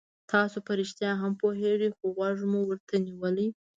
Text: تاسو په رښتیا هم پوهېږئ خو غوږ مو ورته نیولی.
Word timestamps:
تاسو 0.31 0.57
په 0.65 0.71
رښتیا 0.79 1.11
هم 1.21 1.31
پوهېږئ 1.41 1.89
خو 1.97 2.05
غوږ 2.15 2.37
مو 2.51 2.59
ورته 2.65 2.95
نیولی. 3.07 3.47